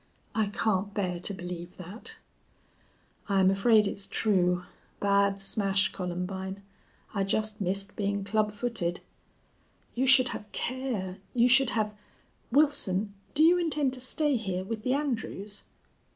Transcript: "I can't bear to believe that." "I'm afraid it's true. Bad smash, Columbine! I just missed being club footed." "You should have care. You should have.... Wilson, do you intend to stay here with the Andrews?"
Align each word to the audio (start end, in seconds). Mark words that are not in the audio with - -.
"I 0.33 0.47
can't 0.47 0.95
bear 0.95 1.19
to 1.19 1.31
believe 1.31 1.77
that." 1.77 2.17
"I'm 3.29 3.51
afraid 3.51 3.85
it's 3.85 4.07
true. 4.07 4.63
Bad 4.99 5.39
smash, 5.39 5.91
Columbine! 5.91 6.63
I 7.13 7.23
just 7.23 7.61
missed 7.61 7.95
being 7.95 8.23
club 8.23 8.51
footed." 8.51 9.01
"You 9.93 10.07
should 10.07 10.29
have 10.29 10.51
care. 10.51 11.19
You 11.35 11.47
should 11.47 11.69
have.... 11.77 11.93
Wilson, 12.51 13.13
do 13.35 13.43
you 13.43 13.59
intend 13.59 13.93
to 13.93 14.01
stay 14.01 14.37
here 14.37 14.63
with 14.63 14.81
the 14.81 14.93
Andrews?" 14.95 15.65